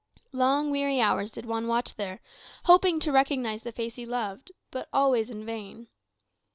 Long 0.31 0.71
weary 0.71 0.99
hours 0.99 1.29
did 1.29 1.45
Juan 1.45 1.67
watch 1.67 1.93
there, 1.93 2.21
hoping 2.63 2.99
to 3.01 3.11
recognize 3.11 3.61
the 3.61 3.71
face 3.71 3.97
he 3.97 4.05
loved. 4.07 4.51
But 4.71 4.89
always 4.91 5.29
in 5.29 5.45
vain. 5.45 5.89